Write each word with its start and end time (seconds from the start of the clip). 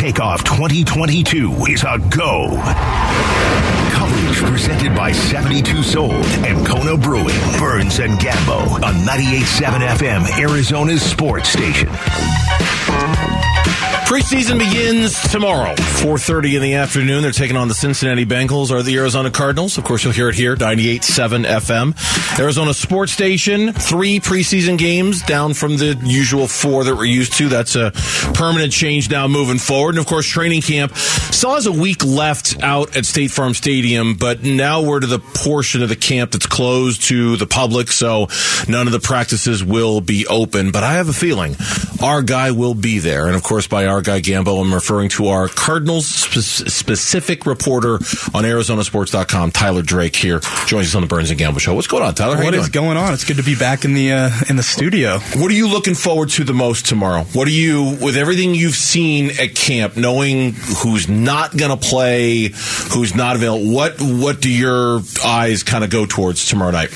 Takeoff 0.00 0.42
2022 0.44 1.66
is 1.68 1.84
a 1.84 1.98
go. 2.08 2.48
Coverage 3.92 4.38
presented 4.38 4.96
by 4.96 5.12
72 5.12 5.82
Sold 5.82 6.14
and 6.14 6.66
Kona 6.66 6.96
Brewing, 6.96 7.36
Burns 7.58 7.98
and 7.98 8.18
Gambo 8.18 8.82
on 8.82 8.94
98.7 9.04 9.86
FM, 9.98 10.38
Arizona's 10.40 11.02
sports 11.02 11.50
station. 11.50 11.90
Preseason 14.10 14.58
begins 14.58 15.16
tomorrow, 15.30 15.72
4.30 15.76 16.56
in 16.56 16.62
the 16.62 16.74
afternoon. 16.74 17.22
They're 17.22 17.30
taking 17.30 17.56
on 17.56 17.68
the 17.68 17.74
Cincinnati 17.74 18.26
Bengals 18.26 18.72
or 18.72 18.82
the 18.82 18.96
Arizona 18.96 19.30
Cardinals. 19.30 19.78
Of 19.78 19.84
course, 19.84 20.02
you'll 20.02 20.12
hear 20.12 20.28
it 20.28 20.34
here, 20.34 20.56
98.7 20.56 21.44
FM. 21.46 22.36
Arizona 22.40 22.74
Sports 22.74 23.12
Station, 23.12 23.72
three 23.72 24.18
preseason 24.18 24.78
games 24.78 25.22
down 25.22 25.54
from 25.54 25.76
the 25.76 25.96
usual 26.02 26.48
four 26.48 26.82
that 26.82 26.96
we're 26.96 27.04
used 27.04 27.34
to. 27.34 27.48
That's 27.48 27.76
a 27.76 27.92
permanent 28.34 28.72
change 28.72 29.08
now 29.08 29.28
moving 29.28 29.58
forward. 29.58 29.90
And 29.90 30.00
of 30.00 30.06
course, 30.06 30.26
training 30.26 30.62
camp 30.62 30.96
still 30.96 31.54
has 31.54 31.66
a 31.66 31.72
week 31.72 32.04
left 32.04 32.60
out 32.64 32.96
at 32.96 33.06
State 33.06 33.30
Farm 33.30 33.54
Stadium, 33.54 34.16
but 34.16 34.42
now 34.42 34.82
we're 34.82 34.98
to 34.98 35.06
the 35.06 35.20
portion 35.20 35.84
of 35.84 35.88
the 35.88 35.94
camp 35.94 36.32
that's 36.32 36.46
closed 36.46 37.02
to 37.02 37.36
the 37.36 37.46
public, 37.46 37.92
so 37.92 38.26
none 38.66 38.88
of 38.88 38.92
the 38.92 38.98
practices 38.98 39.62
will 39.62 40.00
be 40.00 40.26
open. 40.26 40.72
But 40.72 40.82
I 40.82 40.94
have 40.94 41.08
a 41.08 41.12
feeling 41.12 41.54
our 42.00 42.22
guy 42.22 42.50
will 42.50 42.74
be 42.74 42.98
there. 42.98 43.26
And 43.26 43.36
of 43.36 43.42
course, 43.42 43.66
by 43.66 43.86
our 43.86 44.00
guy 44.02 44.20
Gambo, 44.20 44.60
I'm 44.62 44.72
referring 44.72 45.08
to 45.10 45.28
our 45.28 45.48
Cardinals 45.48 46.06
spe- 46.06 46.68
specific 46.68 47.46
reporter 47.46 47.94
on 48.34 48.44
ArizonaSports.com, 48.44 49.50
Tyler 49.52 49.82
Drake 49.82 50.16
here, 50.16 50.40
joins 50.66 50.86
us 50.88 50.94
on 50.94 51.02
the 51.02 51.08
Burns 51.08 51.30
and 51.30 51.38
Gambo 51.38 51.60
show. 51.60 51.74
What's 51.74 51.86
going 51.86 52.02
on, 52.02 52.14
Tyler? 52.14 52.36
How 52.36 52.44
What 52.44 52.52
doing? 52.52 52.70
going 52.70 52.96
on? 52.96 53.12
It's 53.12 53.24
good 53.24 53.36
to 53.36 53.42
be 53.42 53.54
back 53.56 53.84
in 53.84 53.94
the 53.94 54.12
uh, 54.12 54.30
in 54.48 54.56
the 54.56 54.62
studio. 54.62 55.18
What 55.36 55.50
are 55.50 55.54
you 55.54 55.68
looking 55.68 55.94
forward 55.94 56.30
to 56.30 56.44
the 56.44 56.52
most 56.54 56.86
tomorrow? 56.86 57.24
What 57.32 57.48
are 57.48 57.52
you, 57.52 57.96
with 58.00 58.16
everything 58.16 58.54
you've 58.54 58.74
seen 58.76 59.30
at 59.40 59.54
camp, 59.54 59.96
knowing 59.96 60.52
who's 60.52 61.08
not 61.08 61.56
going 61.56 61.76
to 61.76 61.88
play, 61.88 62.50
who's 62.92 63.14
not 63.14 63.36
available, 63.36 63.72
what 63.72 64.00
what 64.00 64.40
do 64.40 64.50
your 64.50 65.00
eyes 65.24 65.62
kind 65.62 65.84
of 65.84 65.90
go 65.90 66.06
towards 66.06 66.46
tomorrow 66.46 66.70
night? 66.70 66.90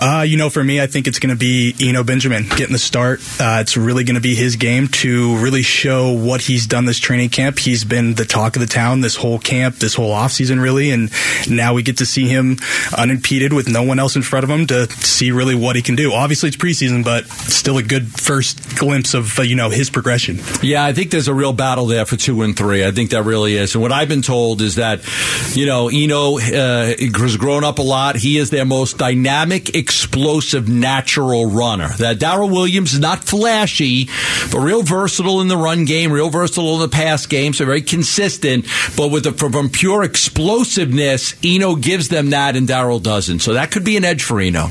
Uh, 0.00 0.22
you 0.26 0.36
know, 0.36 0.50
for 0.50 0.62
me, 0.62 0.80
I 0.80 0.86
think 0.86 1.06
it's 1.06 1.18
going 1.18 1.34
to 1.34 1.38
be 1.38 1.74
Eno 1.80 2.02
Benjamin 2.04 2.44
getting 2.56 2.72
the 2.72 2.78
start. 2.78 3.20
Uh, 3.40 3.58
it's 3.60 3.76
really 3.76 4.04
going 4.04 4.16
to 4.16 4.20
be 4.20 4.34
his 4.34 4.43
game 4.56 4.88
to 4.88 5.36
really 5.38 5.62
show 5.62 6.12
what 6.12 6.42
he's 6.42 6.66
done 6.66 6.84
this 6.84 6.98
training 6.98 7.30
camp. 7.30 7.58
He's 7.58 7.84
been 7.84 8.14
the 8.14 8.24
talk 8.24 8.56
of 8.56 8.60
the 8.60 8.66
town 8.66 9.00
this 9.00 9.16
whole 9.16 9.38
camp, 9.38 9.76
this 9.76 9.94
whole 9.94 10.12
offseason, 10.12 10.62
really. 10.62 10.90
And 10.90 11.10
now 11.48 11.74
we 11.74 11.82
get 11.82 11.98
to 11.98 12.06
see 12.06 12.28
him 12.28 12.58
unimpeded 12.96 13.52
with 13.52 13.68
no 13.68 13.82
one 13.82 13.98
else 13.98 14.16
in 14.16 14.22
front 14.22 14.44
of 14.44 14.50
him 14.50 14.66
to 14.68 14.90
see 14.90 15.30
really 15.30 15.54
what 15.54 15.76
he 15.76 15.82
can 15.82 15.96
do. 15.96 16.12
Obviously, 16.12 16.48
it's 16.48 16.56
preseason, 16.56 17.04
but 17.04 17.26
still 17.26 17.78
a 17.78 17.82
good 17.82 18.06
first 18.08 18.76
glimpse 18.76 19.14
of, 19.14 19.38
uh, 19.38 19.42
you 19.42 19.56
know, 19.56 19.70
his 19.70 19.90
progression. 19.90 20.38
Yeah, 20.62 20.84
I 20.84 20.92
think 20.92 21.10
there's 21.10 21.28
a 21.28 21.34
real 21.34 21.52
battle 21.52 21.86
there 21.86 22.04
for 22.04 22.16
two 22.16 22.42
and 22.42 22.56
three. 22.56 22.84
I 22.84 22.90
think 22.90 23.10
that 23.10 23.22
really 23.24 23.56
is. 23.56 23.74
And 23.74 23.82
what 23.82 23.92
I've 23.92 24.08
been 24.08 24.22
told 24.22 24.60
is 24.60 24.76
that, 24.76 25.00
you 25.56 25.66
know, 25.66 25.88
Eno 25.88 26.38
uh, 26.38 26.94
has 26.98 27.36
grown 27.36 27.64
up 27.64 27.78
a 27.78 27.82
lot. 27.82 28.16
He 28.16 28.38
is 28.38 28.50
their 28.50 28.64
most 28.64 28.98
dynamic, 28.98 29.74
explosive, 29.74 30.68
natural 30.68 31.46
runner. 31.46 31.88
That 31.98 32.18
Darrel 32.18 32.50
Williams 32.50 32.94
is 32.94 33.00
not 33.00 33.24
flashy, 33.24 34.08
but 34.50 34.60
real 34.60 34.82
versatile 34.82 35.40
in 35.40 35.48
the 35.48 35.56
run 35.56 35.84
game, 35.84 36.12
real 36.12 36.30
versatile 36.30 36.74
in 36.74 36.80
the 36.80 36.88
pass 36.88 37.26
game, 37.26 37.52
so 37.52 37.64
very 37.64 37.82
consistent. 37.82 38.66
But 38.96 39.08
with 39.08 39.24
the, 39.24 39.32
from, 39.32 39.68
pure 39.70 40.02
explosiveness, 40.02 41.34
Eno 41.44 41.76
gives 41.76 42.08
them 42.08 42.30
that, 42.30 42.56
and 42.56 42.66
Darrel 42.68 43.00
doesn't. 43.00 43.40
So 43.40 43.54
that 43.54 43.70
could 43.70 43.84
be 43.84 43.96
an 43.96 44.04
edge 44.04 44.22
for 44.22 44.40
Eno. 44.40 44.68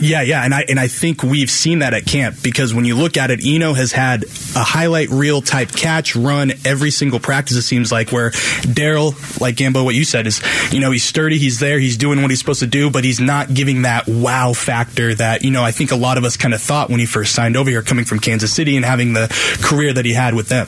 Yeah, 0.00 0.22
yeah, 0.22 0.44
and 0.44 0.54
I 0.54 0.64
and 0.68 0.78
I 0.78 0.88
think 0.88 1.22
we've 1.22 1.50
seen 1.50 1.80
that 1.80 1.94
at 1.94 2.04
camp 2.06 2.36
because 2.42 2.74
when 2.74 2.84
you 2.84 2.96
look 2.96 3.16
at 3.16 3.30
it, 3.30 3.40
Eno 3.44 3.72
has 3.74 3.92
had 3.92 4.24
a 4.24 4.62
highlight 4.62 5.10
reel 5.10 5.42
type 5.42 5.72
catch 5.72 6.16
run 6.16 6.52
every 6.64 6.90
single 6.90 7.20
practice. 7.20 7.56
It 7.56 7.62
seems 7.62 7.92
like 7.92 8.10
where 8.10 8.30
Darrel, 8.72 9.14
like 9.40 9.56
Gambo, 9.56 9.84
what 9.84 9.94
you 9.94 10.04
said 10.04 10.26
is, 10.26 10.42
you 10.72 10.80
know, 10.80 10.90
he's 10.90 11.04
sturdy, 11.04 11.38
he's 11.38 11.60
there, 11.60 11.78
he's 11.78 11.96
doing 11.96 12.22
what 12.22 12.30
he's 12.30 12.38
supposed 12.38 12.60
to 12.60 12.66
do, 12.66 12.90
but 12.90 13.04
he's 13.04 13.20
not 13.20 13.52
giving 13.52 13.82
that 13.82 14.08
wow 14.08 14.52
factor 14.52 15.14
that 15.14 15.44
you 15.44 15.50
know 15.50 15.62
I 15.62 15.70
think 15.70 15.92
a 15.92 15.96
lot 15.96 16.18
of 16.18 16.24
us 16.24 16.36
kind 16.36 16.54
of 16.54 16.60
thought 16.60 16.90
when 16.90 17.00
he 17.00 17.06
first 17.06 17.34
signed 17.34 17.56
over 17.56 17.70
here, 17.70 17.82
coming 17.82 18.04
from 18.04 18.18
Kansas 18.18 18.52
City 18.52 18.76
and 18.76 18.84
having 18.84 19.12
the 19.12 19.28
career 19.62 19.92
that 19.92 20.04
he 20.04 20.12
had 20.12 20.34
with 20.34 20.48
them. 20.48 20.66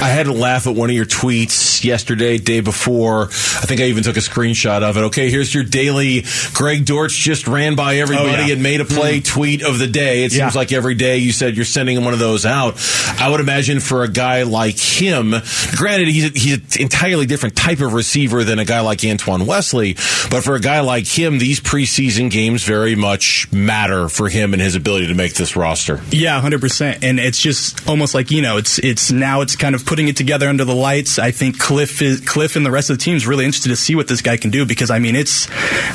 I 0.00 0.08
had 0.10 0.26
to 0.26 0.32
laugh 0.32 0.66
at 0.66 0.74
one 0.74 0.90
of 0.90 0.96
your 0.96 1.06
tweets 1.06 1.84
yesterday, 1.84 2.38
day 2.38 2.60
before. 2.60 3.24
I 3.24 3.66
think 3.66 3.80
I 3.80 3.84
even 3.84 4.04
took 4.04 4.16
a 4.16 4.20
screenshot 4.20 4.82
of 4.82 4.96
it. 4.96 5.00
Okay, 5.06 5.30
here's 5.30 5.52
your 5.52 5.64
daily 5.64 6.24
Greg 6.54 6.84
Dortch 6.84 7.12
just 7.12 7.46
ran 7.48 7.74
by 7.74 7.98
oh, 7.98 8.02
everybody 8.02 8.28
Oh, 8.28 8.46
yeah. 8.46 8.47
And 8.52 8.62
made 8.62 8.80
a 8.80 8.84
play 8.84 9.20
tweet 9.20 9.62
of 9.62 9.78
the 9.78 9.86
day. 9.86 10.24
It 10.24 10.32
seems 10.32 10.56
like 10.56 10.72
every 10.72 10.94
day 10.94 11.18
you 11.18 11.32
said 11.32 11.56
you're 11.56 11.64
sending 11.64 12.04
one 12.04 12.12
of 12.12 12.18
those 12.18 12.46
out. 12.46 12.76
I 13.18 13.28
would 13.30 13.40
imagine 13.40 13.80
for 13.80 14.04
a 14.04 14.08
guy 14.08 14.42
like 14.42 14.78
him, 14.78 15.34
granted 15.76 16.08
he's 16.08 16.32
he's 16.32 16.54
an 16.54 16.82
entirely 16.82 17.26
different 17.26 17.56
type 17.56 17.80
of 17.80 17.92
receiver 17.92 18.44
than 18.44 18.58
a 18.58 18.64
guy 18.64 18.80
like 18.80 19.04
Antoine 19.04 19.46
Wesley, 19.46 19.94
but 20.30 20.42
for 20.42 20.54
a 20.54 20.60
guy 20.60 20.80
like 20.80 21.06
him, 21.06 21.38
these 21.38 21.60
preseason 21.60 22.30
games 22.30 22.64
very 22.64 22.94
much 22.94 23.50
matter 23.52 24.08
for 24.08 24.28
him 24.28 24.52
and 24.52 24.62
his 24.62 24.74
ability 24.74 25.08
to 25.08 25.14
make 25.14 25.34
this 25.34 25.56
roster. 25.56 26.00
Yeah, 26.10 26.40
hundred 26.40 26.60
percent. 26.60 27.04
And 27.04 27.18
it's 27.18 27.40
just 27.40 27.88
almost 27.88 28.14
like 28.14 28.30
you 28.30 28.42
know, 28.42 28.56
it's 28.56 28.78
it's 28.78 29.10
now 29.10 29.40
it's 29.40 29.56
kind 29.56 29.74
of 29.74 29.84
putting 29.84 30.08
it 30.08 30.16
together 30.16 30.48
under 30.48 30.64
the 30.64 30.74
lights. 30.74 31.18
I 31.18 31.30
think 31.30 31.58
Cliff 31.58 32.02
is 32.02 32.20
Cliff 32.20 32.56
and 32.56 32.64
the 32.64 32.70
rest 32.70 32.90
of 32.90 32.98
the 32.98 33.04
team 33.04 33.16
is 33.16 33.26
really 33.26 33.44
interested 33.44 33.68
to 33.70 33.76
see 33.76 33.94
what 33.94 34.08
this 34.08 34.22
guy 34.22 34.36
can 34.36 34.50
do 34.50 34.64
because 34.66 34.90
I 34.90 34.98
mean, 34.98 35.16
it's 35.16 35.48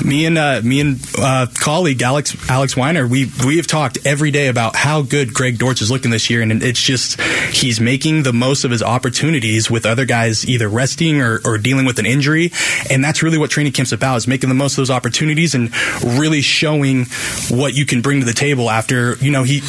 me 0.04 0.26
and 0.26 0.38
uh, 0.38 0.62
me 0.64 0.82
and 0.82 1.00
uh, 1.18 1.48
colleague 1.56 2.02
Alex 2.02 2.43
Alex 2.50 2.76
Weiner. 2.78 3.08
We 3.08 3.32
we 3.46 3.58
have 3.58 3.68
talked 3.68 3.98
every 4.06 4.32
day 4.32 4.48
about 4.48 4.76
how 4.76 5.02
good 5.02 5.34
Greg 5.34 5.58
Dortch 5.58 5.82
is 5.82 5.90
looking 5.90 6.12
this 6.12 6.30
year, 6.30 6.42
and 6.42 6.62
it's 6.64 6.82
just 6.82 7.20
he's 7.52 7.80
making 7.80 8.24
the 8.24 8.34
most 8.34 8.64
of 8.64 8.72
his 8.72 8.84
opportunities 8.84 9.72
with 9.72 9.86
other 9.86 10.06
guys 10.06 10.46
either 10.48 10.68
resting 10.68 11.22
or, 11.22 11.40
or 11.46 11.58
dealing 11.58 11.86
with 11.86 12.00
an 12.00 12.06
injury, 12.06 12.52
and 12.90 13.04
that's 13.04 13.24
really 13.24 13.38
what 13.38 13.50
training 13.50 13.72
camp's 13.74 13.92
about 13.92 14.18
is 14.18 14.28
making 14.28 14.50
the 14.50 14.56
most 14.56 14.74
of 14.74 14.78
those 14.78 14.90
opportunities 14.92 15.56
and 15.56 15.72
really 16.04 16.42
showing 16.42 17.06
what 17.50 17.74
you 17.76 17.86
can 17.86 18.02
bring 18.02 18.20
to 18.20 18.26
the 18.26 18.34
table 18.34 18.70
after 18.70 19.16
you 19.16 19.32
know 19.32 19.44
he 19.44 19.60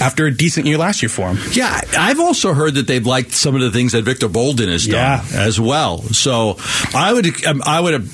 after 0.00 0.26
a 0.26 0.34
decent 0.34 0.66
year 0.66 0.78
last 0.78 1.02
year 1.02 1.08
for 1.08 1.28
him. 1.28 1.38
Yeah, 1.52 1.80
I've 1.98 2.20
also 2.20 2.54
heard 2.54 2.74
that 2.76 2.86
they've 2.86 3.04
liked 3.06 3.32
some 3.32 3.54
of 3.54 3.60
the 3.60 3.70
things 3.70 3.92
that 3.92 4.02
Victor 4.02 4.28
Bolden 4.28 4.68
has 4.68 4.86
done 4.86 4.94
Yeah. 4.94 5.24
as 5.40 5.60
well. 5.60 6.02
So 6.04 6.56
I 6.94 7.12
would, 7.12 7.44
um, 7.44 7.62
I 7.66 7.80
would. 7.80 8.08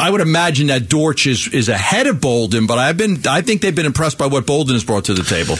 I 0.00 0.10
would 0.10 0.20
imagine 0.20 0.68
that 0.68 0.88
Dortch 0.88 1.26
is, 1.26 1.48
is 1.52 1.68
ahead 1.68 2.06
of 2.06 2.20
Bolden, 2.20 2.66
but 2.66 2.78
I've 2.78 2.96
been 2.96 3.18
I 3.28 3.42
think 3.42 3.62
they've 3.62 3.74
been 3.74 3.86
impressed 3.86 4.18
by 4.18 4.26
what 4.26 4.46
Bolden 4.46 4.74
has 4.74 4.84
brought 4.84 5.06
to 5.06 5.14
the 5.14 5.22
table. 5.22 5.56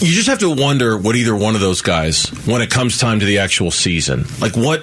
You 0.00 0.12
just 0.12 0.28
have 0.28 0.40
to 0.40 0.50
wonder 0.50 0.98
what 0.98 1.14
either 1.16 1.34
one 1.34 1.54
of 1.54 1.60
those 1.60 1.80
guys, 1.80 2.26
when 2.46 2.60
it 2.62 2.70
comes 2.70 2.98
time 2.98 3.20
to 3.20 3.26
the 3.26 3.38
actual 3.38 3.70
season, 3.70 4.24
like 4.40 4.56
what. 4.56 4.80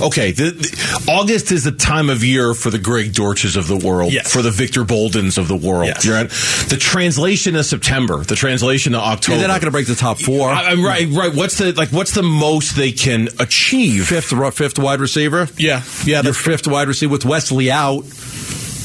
Okay, 0.00 0.32
the, 0.32 0.50
the- 0.50 1.04
August 1.08 1.50
is 1.50 1.64
the 1.64 1.72
time 1.72 2.08
of 2.10 2.22
year 2.22 2.54
for 2.54 2.70
the 2.70 2.78
Greg 2.78 3.12
Dortches 3.12 3.56
of 3.56 3.66
the 3.68 3.76
world, 3.76 4.12
Yes. 4.12 4.32
for 4.32 4.42
the 4.42 4.50
Victor 4.50 4.84
Boldens 4.84 5.38
of 5.38 5.48
the 5.48 5.56
world. 5.56 5.86
Yes. 5.86 6.06
Right. 6.06 6.28
The 6.68 6.76
translation 6.78 7.54
to 7.54 7.64
September, 7.64 8.22
the 8.22 8.36
translation 8.36 8.92
to 8.92 8.98
October. 8.98 9.38
they're 9.38 9.48
not 9.48 9.60
going 9.60 9.68
to 9.68 9.72
break 9.72 9.86
the 9.86 9.94
top 9.94 10.18
four. 10.18 10.48
I, 10.50 10.66
I'm 10.70 10.84
right, 10.84 11.08
right. 11.10 11.34
What's 11.34 11.58
the 11.58 11.72
like? 11.72 11.88
What's 11.90 12.12
the 12.14 12.22
most 12.22 12.76
they 12.76 12.92
can 12.92 13.28
achieve? 13.38 14.06
fifth 14.06 14.32
fifth 14.54 14.78
wide 14.78 15.00
receiver. 15.00 15.48
Yeah, 15.56 15.82
yeah, 16.04 16.22
Your 16.22 16.32
fifth 16.34 16.66
wide 16.66 16.88
receiver 16.88 17.10
with 17.12 17.24
Wesley 17.24 17.70
out. 17.70 18.04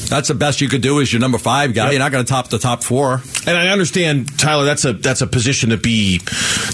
That's 0.08 0.28
the 0.28 0.34
best 0.34 0.60
you 0.60 0.68
could 0.68 0.82
do 0.82 1.00
is 1.00 1.12
your 1.12 1.20
number 1.20 1.38
five 1.38 1.74
guy. 1.74 1.84
Yep. 1.84 1.92
You're 1.92 1.98
not 2.00 2.12
going 2.12 2.24
to 2.24 2.28
top 2.28 2.48
the 2.48 2.58
top 2.58 2.82
four. 2.82 3.22
And 3.46 3.56
I 3.56 3.68
understand, 3.68 4.38
Tyler. 4.38 4.64
That's 4.64 4.84
a 4.84 4.92
that's 4.92 5.20
a 5.20 5.26
position 5.26 5.70
to 5.70 5.76
be 5.76 6.20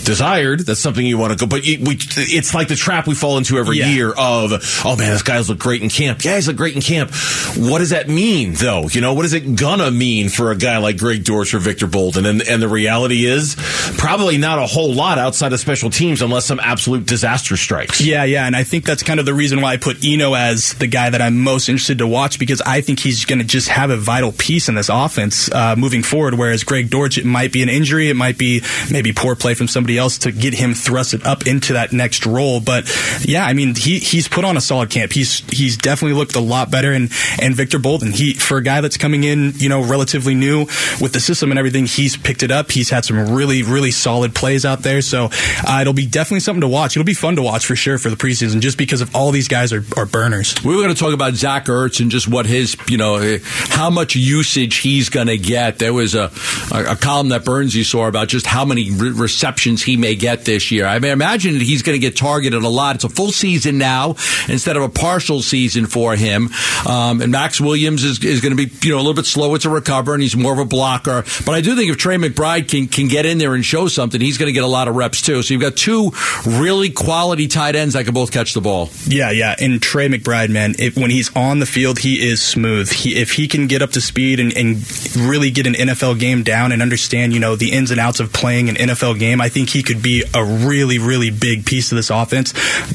desired. 0.04 0.60
That's 0.60 0.80
something 0.80 1.04
you 1.04 1.18
want 1.18 1.32
to 1.32 1.38
go. 1.38 1.46
But 1.48 1.64
you, 1.64 1.78
we, 1.84 1.98
it's 2.16 2.54
like 2.54 2.68
the 2.68 2.76
trap 2.76 3.06
we 3.06 3.14
fall 3.14 3.38
into 3.38 3.58
every 3.58 3.78
Yeah. 3.78 3.88
year 3.88 4.10
of, 4.12 4.52
oh 4.84 4.96
man, 4.96 5.10
this 5.10 5.22
guy's 5.22 5.48
look 5.48 5.58
great 5.58 5.82
in 5.82 5.88
camp. 5.88 6.24
Yeah, 6.24 6.36
he's 6.36 6.48
look 6.48 6.56
great 6.56 6.74
in 6.74 6.82
camp. 6.82 7.10
What 7.56 7.78
does 7.78 7.90
that 7.90 8.08
mean, 8.08 8.54
though? 8.54 8.88
You 8.90 9.00
know, 9.00 9.14
what 9.14 9.24
is 9.24 9.32
it 9.32 9.56
gonna 9.56 9.90
mean 9.90 10.28
for 10.28 10.50
a 10.50 10.56
guy 10.56 10.78
like 10.78 10.98
Greg 10.98 11.24
Dortch 11.24 11.54
or 11.54 11.58
Victor 11.58 11.86
Bolden? 11.86 12.26
And 12.26 12.42
and 12.42 12.62
the 12.62 12.68
reality 12.68 13.24
is, 13.26 13.56
probably 13.98 14.38
not 14.38 14.58
a 14.58 14.66
whole 14.66 14.92
lot 14.92 15.18
outside 15.18 15.52
of 15.52 15.60
special 15.60 15.90
teams, 15.90 16.22
unless 16.22 16.44
some 16.46 16.60
absolute 16.60 17.06
disaster 17.06 17.56
strikes. 17.56 18.00
Yeah, 18.00 18.24
yeah, 18.24 18.46
and 18.46 18.56
I 18.56 18.64
think 18.64 18.84
that's 18.84 19.02
kind 19.02 19.20
of 19.20 19.26
the 19.26 19.34
reason 19.34 19.60
why 19.60 19.72
I 19.72 19.76
put 19.76 20.04
Eno 20.04 20.34
as 20.34 20.74
the 20.74 20.86
guy 20.86 21.10
that 21.10 21.20
I'm 21.22 21.40
most 21.40 21.68
interested 21.68 21.98
to 21.98 22.06
watch 22.06 22.38
because 22.38 22.60
I 22.62 22.80
think 22.80 22.98
he's 23.00 23.24
going 23.24 23.38
to 23.38 23.44
just 23.44 23.68
have 23.68 23.90
a 23.90 23.96
vital 23.96 24.32
piece 24.32 24.68
in 24.68 24.74
this 24.74 24.88
offense 24.88 25.50
uh, 25.52 25.76
moving 25.76 26.02
forward. 26.02 26.34
Whereas 26.34 26.64
Greg 26.64 26.90
Dortch, 26.90 27.18
it 27.18 27.24
might 27.24 27.52
be 27.52 27.62
an 27.62 27.68
injury, 27.68 28.08
it 28.10 28.14
might 28.16 28.38
be 28.38 28.62
maybe 28.90 29.12
poor 29.12 29.34
play 29.36 29.54
from 29.54 29.68
somebody 29.68 29.91
else 29.98 30.18
to 30.18 30.32
get 30.32 30.54
him 30.54 30.72
thrusted 30.72 31.24
up 31.24 31.46
into 31.46 31.74
that 31.74 31.92
next 31.92 32.26
role. 32.26 32.60
But 32.60 32.90
yeah, 33.22 33.44
I 33.44 33.52
mean, 33.52 33.74
he 33.74 33.98
he's 33.98 34.28
put 34.28 34.44
on 34.44 34.56
a 34.56 34.60
solid 34.60 34.90
camp. 34.90 35.12
He's 35.12 35.40
he's 35.50 35.76
definitely 35.76 36.18
looked 36.18 36.36
a 36.36 36.40
lot 36.40 36.70
better. 36.70 36.92
And 36.92 37.10
and 37.40 37.54
Victor 37.54 37.78
Bolden, 37.78 38.12
he 38.12 38.34
for 38.34 38.58
a 38.58 38.62
guy 38.62 38.80
that's 38.80 38.96
coming 38.96 39.24
in, 39.24 39.52
you 39.56 39.68
know, 39.68 39.82
relatively 39.82 40.34
new 40.34 40.60
with 41.00 41.12
the 41.12 41.20
system 41.20 41.50
and 41.50 41.58
everything, 41.58 41.86
he's 41.86 42.16
picked 42.16 42.42
it 42.42 42.50
up. 42.50 42.70
He's 42.70 42.90
had 42.90 43.04
some 43.04 43.34
really 43.34 43.62
really 43.62 43.90
solid 43.90 44.34
plays 44.34 44.64
out 44.64 44.80
there. 44.80 45.02
So 45.02 45.28
uh, 45.66 45.78
it'll 45.80 45.92
be 45.92 46.06
definitely 46.06 46.40
something 46.40 46.62
to 46.62 46.68
watch. 46.68 46.96
It'll 46.96 47.06
be 47.06 47.14
fun 47.14 47.36
to 47.36 47.42
watch 47.42 47.66
for 47.66 47.76
sure 47.76 47.98
for 47.98 48.10
the 48.10 48.16
preseason, 48.16 48.60
just 48.60 48.78
because 48.78 49.00
of 49.00 49.14
all 49.14 49.30
these 49.30 49.48
guys 49.48 49.72
are, 49.72 49.84
are 49.96 50.06
burners. 50.06 50.54
We 50.64 50.74
were 50.74 50.82
going 50.82 50.94
to 50.94 51.00
talk 51.00 51.14
about 51.14 51.34
Zach 51.34 51.66
Ertz 51.66 52.00
and 52.00 52.10
just 52.10 52.28
what 52.28 52.46
his, 52.46 52.76
you 52.88 52.98
know, 52.98 53.38
how 53.42 53.90
much 53.90 54.16
usage 54.16 54.78
he's 54.78 55.08
going 55.08 55.26
to 55.26 55.38
get. 55.38 55.78
There 55.78 55.92
was 55.92 56.14
a, 56.14 56.30
a, 56.72 56.92
a 56.92 56.96
column 56.96 57.30
that 57.30 57.44
Burnsy 57.44 57.84
saw 57.84 58.06
about 58.08 58.28
just 58.28 58.46
how 58.46 58.64
many 58.64 58.90
re- 58.90 59.10
receptions 59.10 59.81
receptions 59.82 59.92
he 59.92 59.96
may 59.96 60.14
get 60.14 60.44
this 60.44 60.70
year. 60.70 60.86
I 60.86 60.98
mean, 60.98 61.12
imagine 61.12 61.54
he's 61.54 61.82
going 61.82 61.94
to 61.94 62.00
get 62.00 62.16
targeted 62.16 62.62
a 62.62 62.68
lot. 62.68 62.96
It's 62.96 63.04
a 63.04 63.08
full 63.08 63.32
season 63.32 63.78
now 63.78 64.16
instead 64.48 64.76
of 64.76 64.82
a 64.82 64.88
partial 64.88 65.42
season 65.42 65.86
for 65.86 66.16
him. 66.16 66.50
Um, 66.88 67.20
and 67.20 67.32
Maxx 67.32 67.60
Williams 67.60 68.04
is, 68.04 68.22
is 68.24 68.40
going 68.40 68.56
to 68.56 68.66
be, 68.66 68.72
you 68.86 68.92
know, 68.92 68.96
a 68.96 69.04
little 69.04 69.14
bit 69.14 69.26
slower 69.26 69.58
to 69.58 69.70
recover 69.70 70.14
and 70.14 70.22
he's 70.22 70.36
more 70.36 70.52
of 70.52 70.58
a 70.58 70.64
blocker. 70.64 71.24
But 71.44 71.54
I 71.54 71.60
do 71.60 71.76
think 71.76 71.90
if 71.90 71.98
Trey 71.98 72.16
McBride 72.16 72.68
can, 72.68 72.88
can 72.88 73.08
get 73.08 73.26
in 73.26 73.38
there 73.38 73.54
and 73.54 73.64
show 73.64 73.88
something, 73.88 74.20
he's 74.20 74.38
going 74.38 74.48
to 74.48 74.52
get 74.52 74.64
a 74.64 74.68
lot 74.68 74.88
of 74.88 74.96
reps 74.96 75.22
too. 75.22 75.42
So 75.42 75.54
you've 75.54 75.62
got 75.62 75.76
two 75.76 76.12
really 76.46 76.90
quality 76.90 77.48
tight 77.48 77.76
ends 77.76 77.94
that 77.94 78.04
can 78.04 78.14
both 78.14 78.32
catch 78.32 78.54
the 78.54 78.60
ball. 78.60 78.90
Yeah, 79.06 79.30
yeah. 79.30 79.54
And 79.58 79.80
Trey 79.82 80.08
McBride, 80.08 80.50
man, 80.50 80.74
if, 80.78 80.96
when 80.96 81.10
he's 81.10 81.34
on 81.36 81.58
the 81.58 81.66
field, 81.66 81.98
he 81.98 82.28
is 82.28 82.42
smooth. 82.42 82.90
He, 82.90 83.20
if 83.20 83.32
he 83.32 83.48
can 83.48 83.66
get 83.66 83.82
up 83.82 83.90
to 83.90 84.00
speed 84.00 84.40
and, 84.40 84.56
and 84.56 84.76
really 85.16 85.50
get 85.50 85.66
an 85.66 85.74
NFL 85.74 86.18
game 86.18 86.42
down 86.42 86.72
and 86.72 86.82
understand, 86.82 87.32
you 87.32 87.40
know, 87.40 87.56
the 87.56 87.72
ins 87.72 87.90
and 87.90 88.00
outs 88.00 88.20
of 88.20 88.32
playing 88.32 88.68
an 88.68 88.76
NFL 88.76 89.18
game, 89.18 89.40
I 89.40 89.48
think 89.48 89.70
he 89.72 89.82
could 89.82 90.02
be 90.02 90.24
a 90.34 90.44
really, 90.44 90.98
really 90.98 91.30
big 91.30 91.64
piece 91.66 91.92
of 91.92 91.96
this 91.96 92.10
offense. 92.10 92.52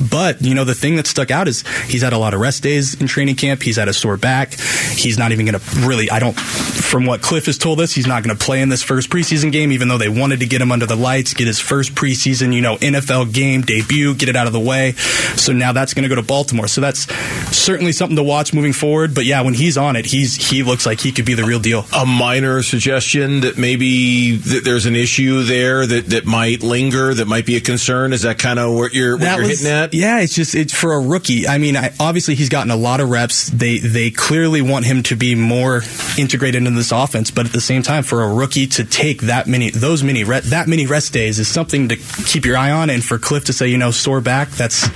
But, 0.10 0.42
you 0.42 0.54
know, 0.56 0.64
the 0.64 0.76
thing 0.76 0.96
that 0.98 1.08
stuck 1.08 1.32
out 1.32 1.48
is 1.48 1.68
he's 1.86 2.02
had 2.02 2.14
a 2.14 2.18
lot 2.18 2.34
of 2.34 2.40
rest 2.40 2.64
days 2.64 3.00
in 3.00 3.08
training 3.08 3.36
camp. 3.36 3.62
He's 3.64 3.78
had 3.78 3.88
a 3.88 3.94
sore 3.94 4.18
back. 4.18 4.54
He's 4.54 5.18
not 5.18 5.32
even 5.32 5.46
going 5.46 5.60
to 5.60 5.88
really, 5.88 6.10
I 6.10 6.20
don't, 6.20 6.38
from 6.38 7.06
what 7.06 7.22
Cliff 7.22 7.48
has 7.48 7.58
told 7.58 7.80
us, 7.80 7.94
he's 7.94 8.08
not 8.08 8.24
going 8.24 8.36
to 8.36 8.44
play 8.44 8.62
in 8.62 8.70
this 8.70 8.84
first 8.84 9.10
preseason 9.10 9.52
game, 9.52 9.72
even 9.72 9.88
though 9.88 9.98
they 9.98 10.10
wanted 10.10 10.40
to 10.40 10.46
get 10.46 10.62
him 10.62 10.72
under 10.72 10.86
the 10.86 10.96
lights, 10.96 11.34
get 11.34 11.48
his 11.48 11.60
first 11.60 11.96
preseason, 11.96 12.54
you 12.54 12.62
know, 12.62 12.78
NFL 12.78 13.34
game 13.34 13.62
debut, 13.62 14.16
get 14.16 14.30
it 14.30 14.36
out 14.36 14.48
of 14.48 14.54
the 14.54 14.60
way. 14.60 14.94
So 14.94 15.54
now 15.54 15.72
that's 15.74 15.94
going 15.94 16.04
to 16.04 16.10
go 16.10 16.16
to 16.16 16.26
Baltimore. 16.26 16.68
So 16.68 16.82
that's 16.82 17.12
certainly 17.56 17.92
something 17.92 18.16
to 18.16 18.24
watch 18.24 18.54
moving 18.54 18.74
forward. 18.74 19.14
But 19.14 19.26
yeah, 19.26 19.42
when 19.42 19.54
he's 19.54 19.78
on 19.78 19.96
it, 19.96 20.06
he's 20.06 20.36
he 20.36 20.64
looks 20.64 20.86
like 20.86 21.00
he 21.00 21.12
could 21.12 21.26
be 21.26 21.34
the 21.34 21.44
real 21.44 21.60
deal. 21.60 21.86
A 21.96 22.06
minor 22.06 22.64
suggestion 22.64 23.42
that 23.42 23.58
maybe 23.58 24.38
there's 24.38 24.86
an 24.86 24.96
issue 24.96 25.44
there 25.44 25.86
that, 25.86 26.08
that 26.08 26.26
might 26.26 26.64
linger, 26.68 27.14
that 27.14 27.28
might 27.28 27.46
be 27.46 27.56
a 27.58 27.62
concern. 27.62 28.14
Is 28.14 28.22
that 28.24 28.38
kind 28.38 28.60
of 28.60 28.74
what 28.76 28.94
you're, 28.94 29.14
what 29.16 29.22
That 29.22 29.38
you're 29.40 29.48
was- 29.48 29.60
hitting 29.62 29.74
at? 29.74 29.94
Yeah, 29.94 30.20
it's 30.20 30.36
just 30.36 30.54
it's 30.56 30.74
for 30.74 30.94
a 30.94 31.00
rookie. 31.00 31.48
I 31.48 31.58
mean, 31.58 31.76
I, 31.78 31.94
obviously 32.00 32.36
he's 32.36 32.50
gotten 32.50 32.72
a 32.72 32.76
lot 32.76 33.00
of 33.00 33.10
reps. 33.10 33.48
They 33.48 33.80
they 33.80 34.12
clearly 34.12 34.62
want 34.62 34.86
him 34.86 35.04
to 35.04 35.16
be 35.16 35.36
more 35.36 35.82
integrated 36.18 36.56
into 36.58 36.72
this 36.72 36.92
offense, 36.92 37.32
but 37.32 37.46
at 37.46 37.52
the 37.54 37.62
same 37.62 37.82
time, 37.82 38.04
for 38.04 38.24
a 38.24 38.34
rookie 38.34 38.68
to 38.68 38.84
take 38.84 39.22
that 39.24 39.48
many 39.48 39.70
those 39.72 40.04
many 40.04 40.24
re- 40.24 40.42
that 40.42 40.68
many 40.68 40.86
rest 40.86 41.14
days 41.14 41.40
is 41.40 41.48
something 41.48 41.90
to 41.90 41.96
keep 41.96 42.46
your 42.46 42.58
eye 42.58 42.72
on. 42.72 42.90
And 42.90 43.04
for 43.04 43.18
Cliff 43.18 43.46
to 43.46 43.54
say, 43.54 43.68
you 43.68 43.78
know, 43.78 43.92
sore 43.92 44.22
back, 44.22 44.50
that's 44.50 44.88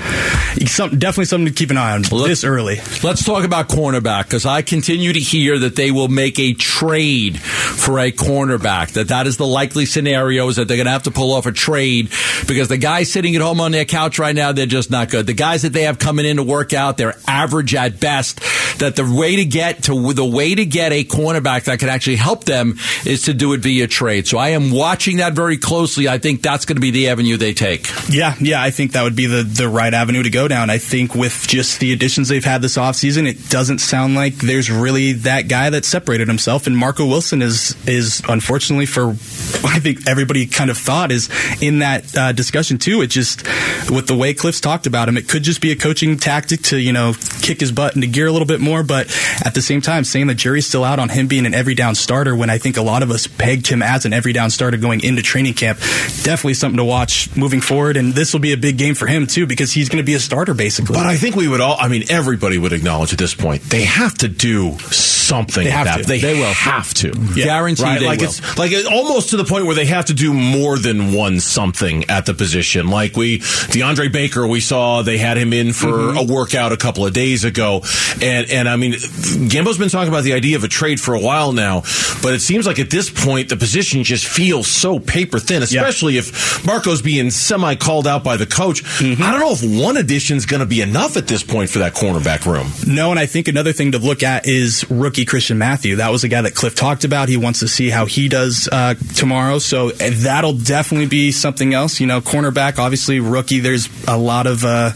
some, 0.71 0.97
definitely 0.99 1.25
something 1.25 1.47
to 1.47 1.57
keep 1.57 1.71
an 1.71 1.77
eye 1.77 1.93
on 1.93 2.03
Well, 2.11 2.27
this 2.27 2.43
early. 2.43 2.77
Let's 3.03 3.23
talk 3.23 3.43
about 3.43 3.67
cornerback 3.69 4.25
because 4.25 4.45
I 4.45 4.61
continue 4.61 5.13
to 5.13 5.19
hear 5.19 5.57
that 5.59 5.75
they 5.75 5.91
will 5.91 6.07
make 6.09 6.39
a 6.39 6.53
trade 6.53 7.39
for 7.41 7.99
a 7.99 8.11
cornerback. 8.11 8.93
That 8.93 9.07
that 9.09 9.27
is 9.27 9.37
the 9.37 9.47
likely 9.47 9.85
scenario 9.85 10.47
is 10.49 10.55
that 10.57 10.67
they're 10.67 10.77
going 10.77 10.85
to 10.85 10.91
have 10.91 11.03
to 11.03 11.11
pull 11.11 11.33
off 11.33 11.45
a 11.45 11.51
trade 11.61 12.09
because 12.47 12.67
the 12.67 12.77
guys 12.77 13.11
sitting 13.11 13.35
at 13.35 13.41
home 13.41 13.61
on 13.61 13.71
their 13.71 13.85
couch 13.85 14.17
right 14.17 14.35
now 14.35 14.51
they're 14.51 14.65
just 14.65 14.89
not 14.89 15.09
good. 15.09 15.27
The 15.27 15.33
guys 15.33 15.61
that 15.61 15.73
they 15.73 15.83
have 15.83 15.99
coming 15.99 16.25
in 16.25 16.37
to 16.37 16.43
work 16.43 16.73
out 16.73 16.97
they're 16.97 17.15
average 17.27 17.75
at 17.75 17.99
best. 17.99 18.39
That 18.79 18.95
the 18.95 19.05
way 19.05 19.35
to 19.35 19.45
get 19.45 19.83
to 19.83 20.13
the 20.13 20.25
way 20.25 20.55
to 20.55 20.65
get 20.65 20.91
a 20.91 21.03
cornerback 21.03 21.65
that 21.65 21.79
can 21.79 21.89
actually 21.89 22.15
help 22.15 22.45
them 22.45 22.77
is 23.05 23.23
to 23.23 23.33
do 23.33 23.53
it 23.53 23.59
via 23.59 23.87
trade. 23.87 24.27
So 24.27 24.37
I 24.39 24.49
am 24.49 24.71
watching 24.71 25.17
that 25.17 25.33
very 25.33 25.57
closely. 25.57 26.07
I 26.07 26.17
think 26.17 26.41
that's 26.41 26.65
going 26.65 26.77
to 26.77 26.81
be 26.81 26.89
the 26.89 27.09
avenue 27.09 27.37
they 27.37 27.53
take. 27.53 27.87
Yeah, 28.09 28.35
yeah, 28.39 28.61
I 28.61 28.71
think 28.71 28.93
that 28.93 29.03
would 29.03 29.15
be 29.15 29.27
the, 29.27 29.43
the 29.43 29.69
right 29.69 29.93
avenue 29.93 30.23
to 30.23 30.29
go 30.29 30.47
down. 30.47 30.69
I 30.69 30.79
think 30.79 31.13
with 31.13 31.45
just 31.47 31.79
the 31.79 31.93
additions 31.93 32.27
they've 32.27 32.43
had 32.43 32.61
this 32.61 32.77
offseason, 32.77 33.27
it 33.27 33.49
doesn't 33.49 33.79
sound 33.79 34.15
like 34.15 34.35
there's 34.37 34.71
really 34.71 35.13
that 35.13 35.47
guy 35.47 35.69
that 35.69 35.85
separated 35.85 36.27
himself. 36.27 36.65
And 36.65 36.75
Marco 36.77 37.05
Wilson 37.05 37.41
is 37.41 37.75
is 37.87 38.21
unfortunately 38.27 38.85
for 38.85 39.09
I 39.63 39.79
think 39.79 40.07
everybody 40.07 40.47
kind 40.47 40.69
of 40.69 40.77
thought 40.77 41.11
is 41.11 41.29
in 41.59 41.79
that 41.79 42.17
uh, 42.17 42.31
discussion 42.31 42.77
too. 42.77 43.01
It 43.01 43.07
just 43.07 43.43
with 43.89 44.07
the 44.07 44.15
way 44.15 44.33
Cliff's 44.33 44.61
talked 44.61 44.87
about 44.87 45.09
him, 45.09 45.17
it 45.17 45.27
could 45.27 45.43
just 45.43 45.61
be 45.61 45.71
a 45.71 45.75
coaching 45.75 46.17
tactic 46.17 46.61
to 46.63 46.77
you 46.77 46.93
know 46.93 47.13
kick 47.41 47.59
his 47.59 47.71
butt 47.71 47.95
into 47.95 48.07
gear 48.07 48.27
a 48.27 48.31
little 48.31 48.47
bit 48.47 48.59
more. 48.59 48.83
But 48.83 49.07
at 49.45 49.53
the 49.53 49.61
same 49.61 49.81
time, 49.81 50.03
saying 50.03 50.27
the 50.27 50.35
jury's 50.35 50.67
still 50.67 50.83
out 50.83 50.99
on 50.99 51.09
him 51.09 51.27
being 51.27 51.45
an 51.45 51.53
every 51.53 51.75
down 51.75 51.95
starter 51.95 52.35
when 52.35 52.49
I 52.49 52.57
think 52.57 52.77
a 52.77 52.81
lot 52.81 53.03
of 53.03 53.11
us 53.11 53.27
pegged 53.27 53.67
him 53.67 53.81
as 53.81 54.05
an 54.05 54.13
every 54.13 54.33
down 54.33 54.49
starter 54.49 54.77
going 54.77 55.03
into 55.03 55.21
training 55.21 55.53
camp, 55.53 55.79
definitely 56.23 56.53
something 56.53 56.77
to 56.77 56.85
watch 56.85 57.35
moving 57.35 57.61
forward. 57.61 57.97
And 57.97 58.13
this 58.13 58.33
will 58.33 58.39
be 58.39 58.53
a 58.53 58.57
big 58.57 58.77
game 58.77 58.95
for 58.95 59.07
him 59.07 59.27
too 59.27 59.45
because 59.45 59.71
he's 59.71 59.89
going 59.89 60.03
to 60.03 60.05
be 60.05 60.13
a 60.13 60.19
starter 60.19 60.53
basically. 60.53 60.93
But 60.95 61.07
I 61.07 61.17
think 61.17 61.35
we 61.35 61.47
would 61.47 61.61
all, 61.61 61.77
I 61.79 61.87
mean, 61.87 62.03
everybody 62.09 62.57
would 62.57 62.73
acknowledge 62.73 63.13
at 63.13 63.19
this 63.19 63.33
point, 63.33 63.63
they 63.63 63.83
have 63.83 64.13
to 64.19 64.27
do 64.27 64.77
something 65.31 65.63
They 65.63 65.71
have 65.71 65.85
that. 65.85 65.97
to. 65.99 66.03
They, 66.03 66.19
They 66.19 66.33
will. 66.39 66.53
have 66.53 66.93
to. 66.95 67.11
Guaranteed 67.35 67.85
Right? 67.85 68.01
like 68.01 68.19
will. 68.19 68.27
it's 68.27 68.57
like 68.57 68.71
it- 68.73 68.85
almost 68.85 69.29
to 69.31 69.37
the 69.37 69.45
point 69.45 69.65
where 69.65 69.75
they 69.75 69.85
have 69.85 70.05
to 70.05 70.13
do 70.13 70.33
more 70.33 70.77
than 70.77 71.13
one 71.13 71.39
something 71.39 72.09
at 72.09 72.25
the 72.25 72.33
position. 72.33 72.87
Like 72.89 73.15
we, 73.15 73.39
DeAndre 73.39 74.11
Baker, 74.11 74.45
we 74.45 74.59
saw 74.59 75.01
they 75.03 75.17
had 75.17 75.37
him 75.37 75.53
in 75.53 75.71
for 75.73 75.87
Mm-hmm. 76.01 76.17
a 76.17 76.23
workout 76.23 76.71
a 76.71 76.77
couple 76.77 77.05
of 77.05 77.13
days 77.13 77.43
ago, 77.43 77.81
and 78.21 78.49
and 78.49 78.67
I 78.67 78.75
mean, 78.75 78.93
Gambo's 79.49 79.77
been 79.77 79.89
talking 79.89 80.09
about 80.09 80.23
the 80.23 80.33
idea 80.33 80.55
of 80.55 80.63
a 80.63 80.67
trade 80.67 80.99
for 80.99 81.13
a 81.15 81.19
while 81.19 81.51
now, 81.53 81.81
but 82.23 82.33
it 82.33 82.41
seems 82.41 82.65
like 82.65 82.79
at 82.79 82.89
this 82.89 83.09
point 83.09 83.49
the 83.49 83.57
position 83.57 84.03
just 84.03 84.25
feels 84.25 84.67
so 84.67 84.99
paper 84.99 85.39
thin, 85.39 85.61
especially 85.63 86.17
if 86.17 86.65
Marco's 86.65 87.01
being 87.01 87.29
semi 87.29 87.75
called 87.75 88.07
out 88.07 88.23
by 88.23 88.35
the 88.37 88.45
coach. 88.45 88.83
Mm-hmm. 88.83 89.21
I 89.23 89.31
don't 89.31 89.39
know 89.39 89.51
if 89.51 89.63
one 89.85 89.97
addition 89.97 90.37
is 90.37 90.45
going 90.45 90.61
to 90.61 90.65
be 90.65 90.81
enough 90.81 91.17
at 91.17 91.27
this 91.27 91.43
point 91.43 91.69
for 91.69 91.79
that 91.79 91.93
cornerback 91.93 92.45
room. 92.45 92.67
No, 92.87 93.11
and 93.11 93.19
I 93.19 93.25
think 93.25 93.47
another 93.47 93.73
thing 93.73 93.91
to 93.93 93.99
look 93.99 94.23
at 94.23 94.47
is 94.47 94.89
rookie 94.89 95.20
Christian 95.25 95.57
Matthew. 95.57 95.97
That 95.97 96.11
was 96.11 96.23
a 96.23 96.27
guy 96.27 96.41
that 96.41 96.55
Cliff 96.55 96.75
talked 96.75 97.03
about. 97.03 97.29
He 97.29 97.37
wants 97.37 97.59
to 97.59 97.67
see 97.67 97.89
how 97.89 98.05
he 98.05 98.27
does 98.27 98.67
uh, 98.71 98.95
tomorrow, 99.15 99.59
so 99.59 99.89
uh, 99.89 100.09
that'll 100.11 100.53
definitely 100.53 101.07
be 101.07 101.31
something 101.31 101.73
else. 101.73 101.99
You 101.99 102.07
know, 102.07 102.21
cornerback, 102.21 102.79
obviously 102.79 103.19
rookie. 103.19 103.59
There's 103.59 103.87
a 104.07 104.17
lot 104.17 104.47
of 104.47 104.63
uh, 104.63 104.91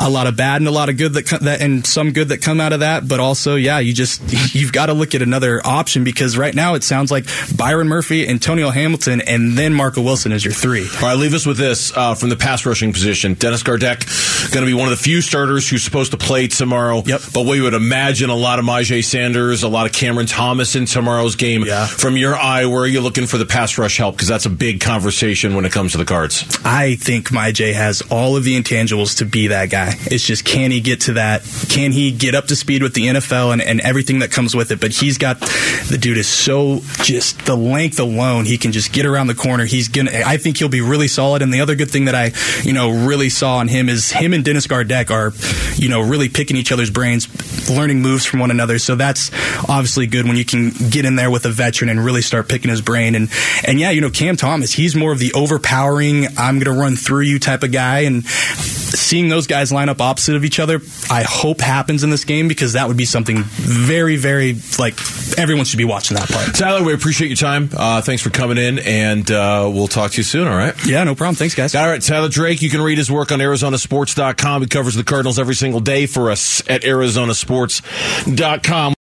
a 0.00 0.10
lot 0.10 0.26
of 0.26 0.36
bad 0.36 0.60
and 0.60 0.68
a 0.68 0.70
lot 0.70 0.88
of 0.88 0.96
good 0.96 1.14
that, 1.14 1.26
co- 1.26 1.38
that 1.38 1.60
and 1.60 1.86
some 1.86 2.12
good 2.12 2.28
that 2.28 2.42
come 2.42 2.60
out 2.60 2.72
of 2.72 2.80
that. 2.80 3.06
But 3.06 3.20
also, 3.20 3.56
yeah, 3.56 3.78
you 3.78 3.92
just 3.92 4.22
you've 4.54 4.72
got 4.72 4.86
to 4.86 4.94
look 4.94 5.14
at 5.14 5.22
another 5.22 5.60
option 5.64 6.04
because 6.04 6.36
right 6.36 6.54
now 6.54 6.74
it 6.74 6.84
sounds 6.84 7.10
like 7.10 7.26
Byron 7.56 7.88
Murphy, 7.88 8.28
Antonio 8.28 8.70
Hamilton, 8.70 9.20
and 9.22 9.56
then 9.56 9.74
Marco 9.74 10.02
Wilson 10.02 10.32
is 10.32 10.44
your 10.44 10.54
three. 10.54 10.88
All 10.96 11.02
right, 11.02 11.16
leave 11.16 11.34
us 11.34 11.46
with 11.46 11.56
this 11.56 11.96
uh, 11.96 12.14
from 12.14 12.28
the 12.28 12.36
pass 12.36 12.64
rushing 12.66 12.92
position. 12.92 13.34
Dennis 13.34 13.62
Gardeck 13.62 14.06
going 14.50 14.64
to 14.64 14.70
be 14.70 14.74
one 14.74 14.90
of 14.90 14.96
the 14.96 15.02
few 15.02 15.20
starters 15.20 15.68
who's 15.68 15.82
supposed 15.82 16.10
to 16.12 16.16
play 16.16 16.46
tomorrow. 16.46 17.02
Yep. 17.04 17.20
But 17.32 17.46
we 17.46 17.60
would 17.60 17.74
imagine 17.74 18.30
a 18.30 18.34
lot 18.34 18.58
of 18.58 18.64
Myjai 18.64 19.04
Sanders, 19.04 19.49
a 19.62 19.68
lot 19.68 19.86
of 19.86 19.92
Cameron 19.92 20.26
Thomas 20.26 20.76
in 20.76 20.86
tomorrow's 20.86 21.36
game. 21.36 21.64
Yeah. 21.64 21.86
From 21.86 22.16
your 22.16 22.36
eye, 22.36 22.66
where 22.66 22.82
are 22.82 22.86
you 22.86 23.00
looking 23.00 23.26
for 23.26 23.38
the 23.38 23.46
pass 23.46 23.78
rush 23.78 23.98
help? 23.98 24.16
Because 24.16 24.28
that's 24.28 24.46
a 24.46 24.50
big 24.50 24.80
conversation 24.80 25.54
when 25.54 25.64
it 25.64 25.72
comes 25.72 25.92
to 25.92 25.98
the 25.98 26.04
cards. 26.04 26.44
I 26.64 26.96
think 26.96 27.28
Myjai 27.28 27.74
has 27.74 28.02
all 28.10 28.36
of 28.36 28.44
the 28.44 28.60
intangibles 28.60 29.18
to 29.18 29.24
be 29.24 29.48
that 29.48 29.70
guy. 29.70 29.94
It's 30.06 30.24
just 30.24 30.44
can 30.44 30.70
he 30.70 30.80
get 30.80 31.02
to 31.02 31.14
that? 31.14 31.42
Can 31.68 31.92
he 31.92 32.12
get 32.12 32.34
up 32.34 32.46
to 32.46 32.56
speed 32.56 32.82
with 32.82 32.94
the 32.94 33.06
NFL 33.08 33.52
and, 33.52 33.62
and 33.62 33.80
everything 33.80 34.20
that 34.20 34.30
comes 34.30 34.54
with 34.54 34.70
it? 34.70 34.80
But 34.80 34.92
he's 34.92 35.18
got 35.18 35.40
the 35.40 35.98
dude 36.00 36.18
is 36.18 36.28
so 36.28 36.80
just 37.02 37.44
the 37.44 37.56
length 37.56 37.98
alone. 37.98 38.44
He 38.44 38.58
can 38.58 38.72
just 38.72 38.92
get 38.92 39.06
around 39.06 39.26
the 39.26 39.34
corner. 39.34 39.64
He's 39.64 39.88
gonna. 39.88 40.10
I 40.24 40.36
think 40.36 40.58
he'll 40.58 40.68
be 40.68 40.80
really 40.80 41.08
solid. 41.08 41.42
And 41.42 41.52
the 41.52 41.60
other 41.60 41.74
good 41.74 41.90
thing 41.90 42.06
that 42.06 42.14
I 42.14 42.32
you 42.62 42.72
know 42.72 42.90
really 42.90 43.28
saw 43.28 43.56
on 43.56 43.68
him 43.68 43.88
is 43.88 44.12
him 44.12 44.32
and 44.32 44.44
Dennis 44.44 44.66
Gardeck 44.66 45.10
are 45.10 45.32
you 45.76 45.88
know 45.88 46.00
really 46.00 46.28
picking 46.28 46.56
each 46.56 46.72
other's 46.72 46.90
brains, 46.90 47.28
learning 47.70 48.02
moves 48.02 48.24
from 48.24 48.40
one 48.40 48.50
another. 48.50 48.78
So 48.78 48.94
that's 48.94 49.30
obviously 49.68 50.06
good 50.06 50.26
when 50.26 50.36
you 50.36 50.44
can 50.44 50.70
get 50.90 51.04
in 51.04 51.16
there 51.16 51.30
with 51.30 51.46
a 51.46 51.50
veteran 51.50 51.88
and 51.88 52.04
really 52.04 52.22
start 52.22 52.48
picking 52.48 52.70
his 52.70 52.80
brain. 52.80 53.14
And 53.14 53.30
and 53.64 53.78
yeah, 53.78 53.90
you 53.90 54.00
know 54.00 54.10
Cam 54.10 54.36
Thomas, 54.36 54.72
he's 54.72 54.94
more 54.94 55.12
of 55.12 55.18
the 55.18 55.32
overpowering, 55.32 56.26
I'm 56.38 56.58
going 56.58 56.74
to 56.74 56.80
run 56.80 56.96
through 56.96 57.22
you 57.22 57.38
type 57.38 57.62
of 57.62 57.72
guy. 57.72 58.00
And 58.00 58.24
seeing 58.26 59.28
those 59.28 59.46
guys 59.46 59.72
line 59.72 59.88
up 59.88 60.00
opposite 60.00 60.36
of 60.36 60.44
each 60.44 60.60
other, 60.60 60.80
I 61.10 61.22
hope 61.22 61.60
happens 61.60 62.04
in 62.04 62.10
this 62.10 62.24
game 62.24 62.48
because 62.48 62.74
that 62.74 62.88
would 62.88 62.96
be 62.96 63.04
something 63.04 63.42
very, 63.42 64.16
very 64.16 64.56
like 64.78 64.94
everyone 65.38 65.64
should 65.64 65.78
be 65.78 65.84
watching 65.84 66.16
that 66.16 66.28
part. 66.28 66.54
Tyler, 66.54 66.84
we 66.84 66.92
appreciate 66.92 67.28
your 67.28 67.36
time. 67.36 67.70
Uh, 67.72 68.02
thanks 68.02 68.22
for 68.22 68.30
coming 68.30 68.58
in, 68.58 68.78
and 68.80 69.30
uh, 69.30 69.70
we'll 69.72 69.88
talk 69.88 70.12
to 70.12 70.16
you 70.18 70.22
soon. 70.22 70.48
All 70.48 70.56
right. 70.56 70.74
Yeah, 70.86 71.04
no 71.04 71.14
problem. 71.14 71.36
Thanks, 71.36 71.54
guys. 71.54 71.74
All 71.74 71.86
right, 71.86 72.02
Tyler 72.02 72.28
Drake. 72.28 72.62
You 72.62 72.70
can 72.70 72.80
read 72.80 72.98
his 72.98 73.10
work 73.10 73.32
on 73.32 73.38
ArizonaSports.com. 73.38 74.62
He 74.62 74.68
covers 74.68 74.94
the 74.94 75.04
Cardinals 75.04 75.38
every 75.38 75.54
single 75.54 75.80
day 75.80 76.06
for 76.06 76.30
us 76.30 76.62
at 76.68 76.82
ArizonaSports.com. 76.82 78.94